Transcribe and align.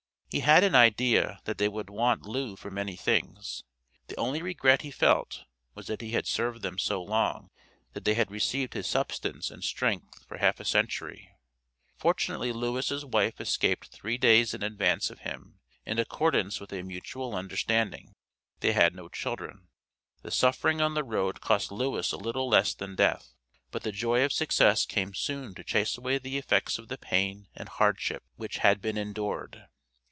He 0.33 0.39
had 0.39 0.63
an 0.63 0.75
idea 0.75 1.41
that 1.43 1.57
they 1.57 1.67
would 1.67 1.89
want 1.89 2.21
Lew 2.21 2.55
for 2.55 2.71
many 2.71 2.95
things; 2.95 3.65
the 4.07 4.15
only 4.15 4.41
regret 4.41 4.81
he 4.81 4.89
felt 4.89 5.43
was 5.75 5.87
that 5.87 5.99
he 5.99 6.11
had 6.11 6.25
served 6.25 6.61
them 6.61 6.79
so 6.79 7.03
long, 7.03 7.49
that 7.91 8.05
they 8.05 8.13
had 8.13 8.31
received 8.31 8.73
his 8.73 8.87
substance 8.87 9.51
and 9.51 9.61
strength 9.61 10.25
for 10.29 10.37
half 10.37 10.61
a 10.61 10.63
century. 10.63 11.29
Fortunately 11.97 12.53
Lewis' 12.53 13.03
wife 13.03 13.41
escaped 13.41 13.87
three 13.91 14.17
days 14.17 14.53
in 14.53 14.63
advance 14.63 15.09
of 15.09 15.19
him, 15.19 15.59
in 15.85 15.99
accordance 15.99 16.61
with 16.61 16.71
a 16.71 16.81
mutual 16.81 17.35
understanding. 17.35 18.13
They 18.61 18.71
had 18.71 18.95
no 18.95 19.09
children. 19.09 19.67
The 20.21 20.31
suffering 20.31 20.79
on 20.79 20.93
the 20.93 21.03
road 21.03 21.41
cost 21.41 21.73
Lewis 21.73 22.13
a 22.13 22.17
little 22.17 22.47
less 22.47 22.73
than 22.73 22.95
death, 22.95 23.33
but 23.69 23.83
the 23.83 23.91
joy 23.91 24.23
of 24.23 24.31
success 24.31 24.85
came 24.85 25.13
soon 25.13 25.55
to 25.55 25.63
chase 25.65 25.97
away 25.97 26.19
the 26.19 26.37
effects 26.37 26.79
of 26.79 26.87
the 26.87 26.97
pain 26.97 27.49
and 27.53 27.67
hardship 27.67 28.23
which 28.37 28.59
had 28.59 28.81
been 28.81 28.97
endured. 28.97 29.65